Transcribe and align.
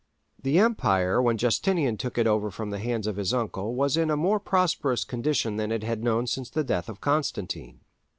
The 0.41 0.57
empire 0.57 1.21
when 1.21 1.37
Justinian 1.37 1.95
took 1.95 2.17
it 2.17 2.25
over 2.25 2.49
from 2.49 2.71
the 2.71 2.79
hands 2.79 3.05
of 3.05 3.17
his 3.17 3.35
uncle 3.35 3.75
was 3.75 3.95
in 3.97 4.09
a 4.09 4.17
more 4.17 4.39
prosperous 4.39 5.03
condition 5.03 5.57
than 5.57 5.71
it 5.71 5.83
had 5.83 6.03
known 6.03 6.25
since 6.25 6.49
the 6.49 6.63
death 6.63 6.89
of 6.89 7.01
Constantine. 7.01 7.81